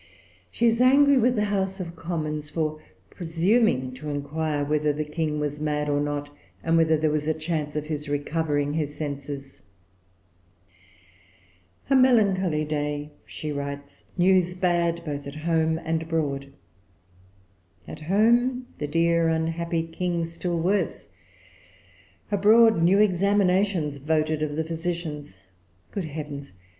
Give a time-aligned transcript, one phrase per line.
[0.49, 2.79] She is angry with the House of Commons for
[3.11, 7.35] presuming to inquire whether the King was mad or not, and whether there was a
[7.35, 9.61] chance of his recovering his senses.
[11.87, 16.51] "A melancholy day," she writes; "news bad both at home and abroad.
[17.87, 21.09] At home the dear unhappy King still worse;
[22.31, 25.37] abroad new examinations voted of the physicians.
[25.91, 26.53] Good heavens!